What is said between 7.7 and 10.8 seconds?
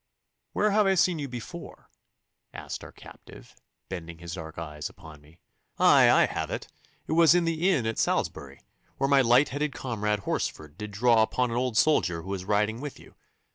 at Salisbury, where my light headed comrade Horsford